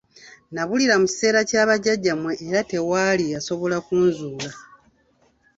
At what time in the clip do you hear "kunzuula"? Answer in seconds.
3.85-4.49